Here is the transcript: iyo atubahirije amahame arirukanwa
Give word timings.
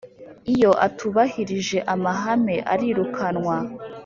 iyo 0.53 0.71
atubahirije 0.87 1.77
amahame 1.93 2.55
arirukanwa 2.73 3.57